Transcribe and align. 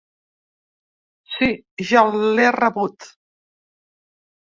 Si, 1.35 1.51
ja 1.91 2.05
l'he 2.25 2.49
rebut. 2.59 3.11